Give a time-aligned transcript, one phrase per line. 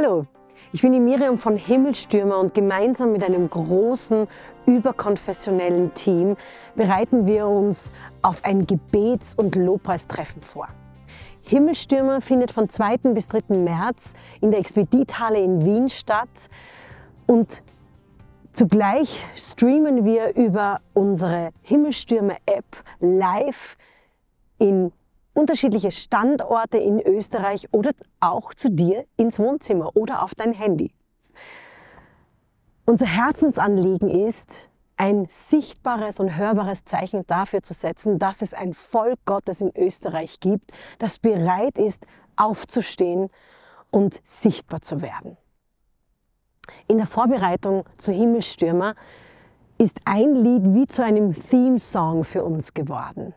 [0.00, 0.26] Hallo,
[0.72, 4.28] ich bin die Miriam von Himmelstürmer und gemeinsam mit einem großen
[4.64, 6.36] überkonfessionellen Team
[6.76, 7.90] bereiten wir uns
[8.22, 10.68] auf ein Gebets- und Lobpreistreffen vor.
[11.42, 12.98] Himmelstürmer findet von 2.
[13.12, 13.56] bis 3.
[13.56, 16.48] März in der Expedithalle in Wien statt
[17.26, 17.64] und
[18.52, 23.76] zugleich streamen wir über unsere Himmelstürmer-App live
[24.60, 24.92] in
[25.34, 30.92] unterschiedliche Standorte in Österreich oder auch zu dir ins Wohnzimmer oder auf dein Handy.
[32.84, 39.18] Unser Herzensanliegen ist, ein sichtbares und hörbares Zeichen dafür zu setzen, dass es ein Volk
[39.24, 42.06] Gottes in Österreich gibt, das bereit ist,
[42.36, 43.30] aufzustehen
[43.90, 45.36] und sichtbar zu werden.
[46.88, 48.94] In der Vorbereitung zu Himmelstürmer
[49.78, 53.34] ist ein Lied wie zu einem Theme-Song für uns geworden.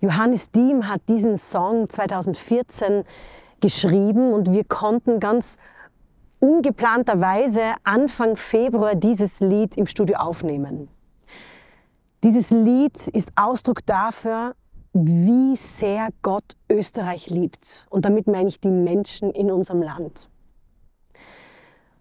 [0.00, 3.04] Johannes Diem hat diesen Song 2014
[3.60, 5.58] geschrieben und wir konnten ganz
[6.40, 10.88] ungeplanterweise Anfang Februar dieses Lied im Studio aufnehmen.
[12.24, 14.54] Dieses Lied ist Ausdruck dafür,
[14.92, 17.86] wie sehr Gott Österreich liebt.
[17.90, 20.28] Und damit meine ich die Menschen in unserem Land.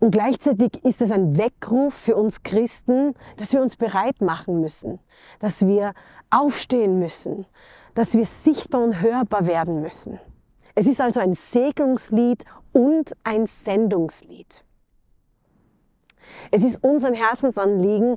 [0.02, 5.00] Und gleichzeitig ist es ein Weckruf für uns Christen, dass wir uns bereit machen müssen,
[5.38, 5.94] dass wir
[6.32, 7.46] aufstehen müssen,
[7.94, 10.20] dass wir sichtbar und hörbar werden müssen.
[10.74, 14.64] Es ist also ein Segnungslied und ein Sendungslied.
[16.50, 18.16] Es ist unser Herzensanliegen,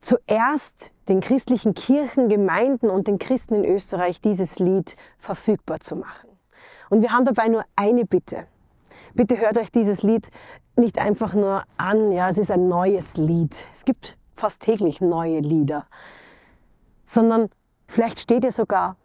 [0.00, 6.30] zuerst den christlichen Kirchen, Gemeinden und den Christen in Österreich dieses Lied verfügbar zu machen.
[6.88, 8.46] Und wir haben dabei nur eine Bitte.
[9.14, 10.28] Bitte hört euch dieses Lied
[10.76, 13.54] nicht einfach nur an, ja, es ist ein neues Lied.
[13.72, 15.86] Es gibt fast täglich neue Lieder,
[17.04, 17.48] sondern
[17.88, 18.96] vielleicht steht ihr sogar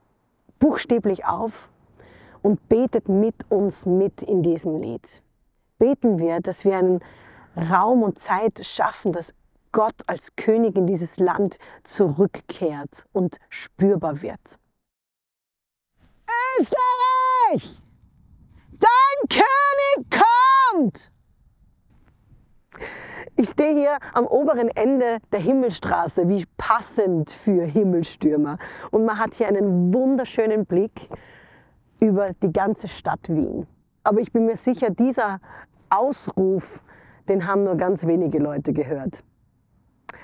[0.59, 1.69] buchstäblich auf
[2.41, 5.23] und betet mit uns mit in diesem Lied.
[5.77, 6.99] Beten wir, dass wir einen
[7.55, 9.33] Raum und Zeit schaffen, dass
[9.71, 14.59] Gott als König in dieses Land zurückkehrt und spürbar wird.
[16.59, 17.81] Österreich!
[18.71, 20.23] Dein König
[20.71, 21.11] kommt!
[23.41, 28.59] Ich stehe hier am oberen Ende der Himmelstraße, wie passend für Himmelstürmer.
[28.91, 31.09] Und man hat hier einen wunderschönen Blick
[31.99, 33.65] über die ganze Stadt Wien.
[34.03, 35.39] Aber ich bin mir sicher, dieser
[35.89, 36.83] Ausruf,
[37.29, 39.23] den haben nur ganz wenige Leute gehört.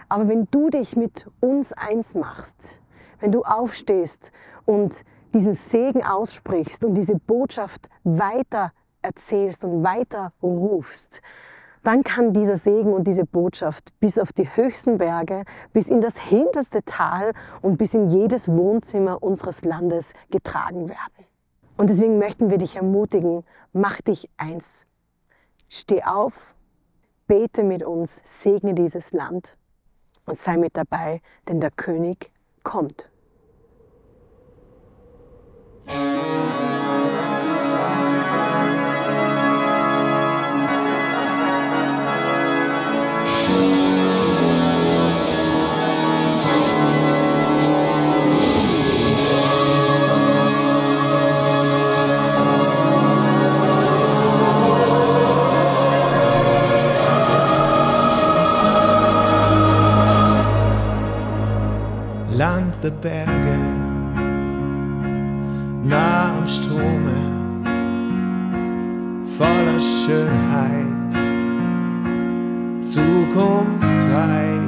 [0.09, 2.79] Aber wenn du dich mit uns eins machst,
[3.19, 4.31] wenn du aufstehst
[4.66, 5.03] und
[5.34, 11.23] diesen Segen aussprichst und diese Botschaft weiter erzählst und weiter rufst,
[11.87, 16.19] dann kann dieser Segen und diese Botschaft bis auf die höchsten Berge, bis in das
[16.19, 17.31] hinterste Tal
[17.61, 21.25] und bis in jedes Wohnzimmer unseres Landes getragen werden.
[21.77, 24.85] Und deswegen möchten wir dich ermutigen, mach dich eins.
[25.69, 26.55] Steh auf,
[27.25, 29.57] bete mit uns, segne dieses Land
[30.25, 32.33] und sei mit dabei, denn der König
[32.63, 33.09] kommt.
[62.87, 63.57] Der Berge,
[65.83, 67.19] nah am Strome,
[69.37, 71.13] voller Schönheit,
[72.81, 74.66] zukunftsreich.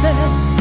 [0.00, 0.57] said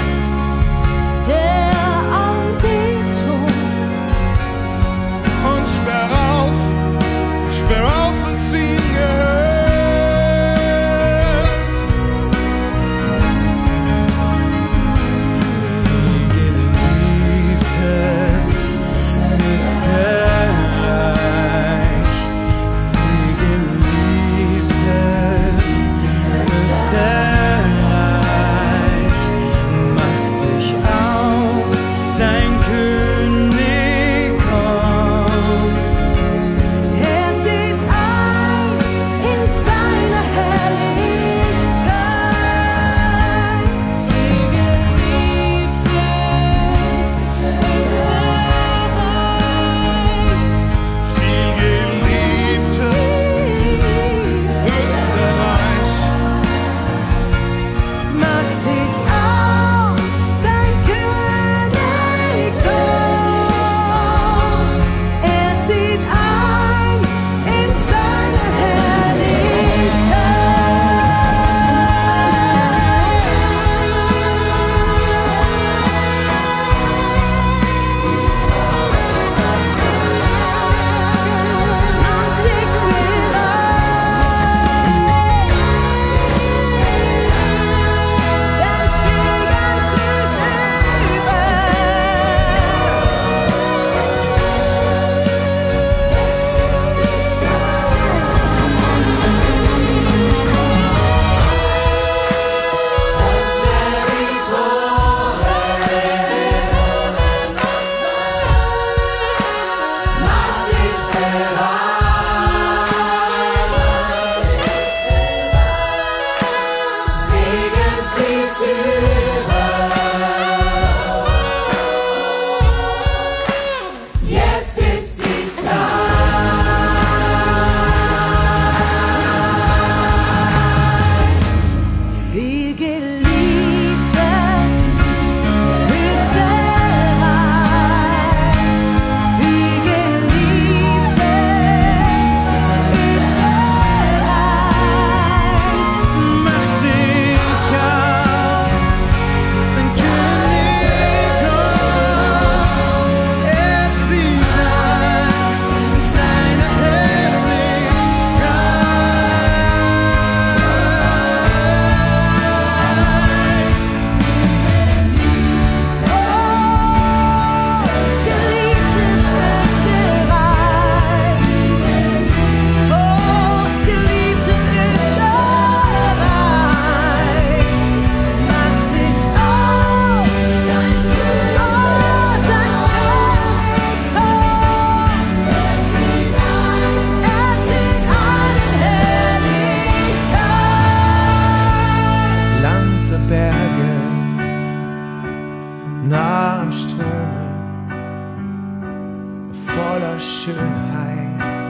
[199.97, 201.63] voller Schönheit,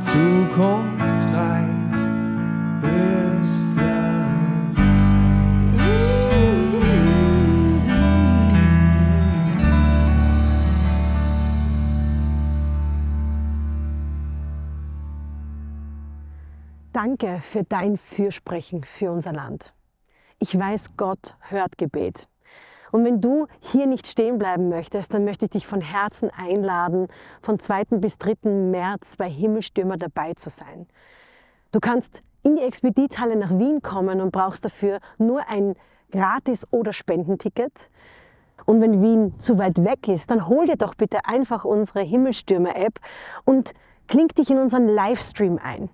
[0.00, 1.66] zukunftsreich
[2.82, 3.86] Österreich.
[16.92, 19.74] Danke für dein Fürsprechen für unser Land.
[20.38, 22.28] Ich weiß, Gott hört Gebet.
[22.92, 27.08] Und wenn du hier nicht stehen bleiben möchtest, dann möchte ich dich von Herzen einladen,
[27.42, 27.84] von 2.
[27.98, 28.48] bis 3.
[28.50, 30.86] März bei Himmelstürmer dabei zu sein.
[31.72, 35.74] Du kannst in die Expedithalle nach Wien kommen und brauchst dafür nur ein
[36.12, 37.90] Gratis- oder Spendenticket.
[38.64, 43.00] Und wenn Wien zu weit weg ist, dann hol dir doch bitte einfach unsere Himmelstürmer-App
[43.44, 43.72] und
[44.06, 45.90] kling dich in unseren Livestream ein.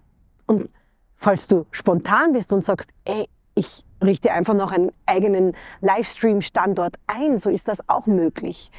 [0.47, 0.69] Und
[1.17, 7.39] falls du spontan bist und sagst, ey, ich richte einfach noch einen eigenen Livestream-Standort ein,
[7.39, 8.71] so ist das auch möglich.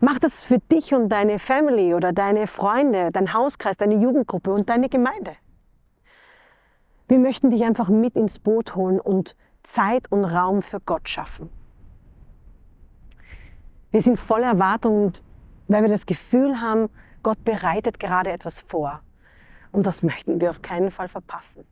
[0.00, 4.68] Mach das für dich und deine Family oder deine Freunde, dein Hauskreis, deine Jugendgruppe und
[4.68, 5.32] deine Gemeinde.
[7.08, 11.48] Wir möchten dich einfach mit ins Boot holen und Zeit und Raum für Gott schaffen.
[13.90, 15.12] Wir sind voller Erwartung,
[15.68, 16.88] weil wir das Gefühl haben,
[17.22, 19.00] Gott bereitet gerade etwas vor.
[19.72, 21.64] Und das möchten wir auf keinen Fall verpassen.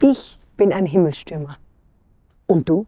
[0.00, 1.56] Ich bin ein Himmelstürmer.
[2.46, 2.86] Und du?